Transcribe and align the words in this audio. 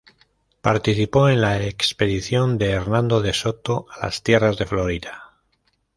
Participó 0.61 1.29
en 1.29 1.41
la 1.41 1.63
expedición 1.63 2.57
de 2.57 2.71
Hernando 2.71 3.21
de 3.21 3.33
Soto 3.33 3.85
a 3.91 4.03
las 4.07 4.23
tierras 4.23 4.57
de 4.57 4.65
Florida. 4.65 5.35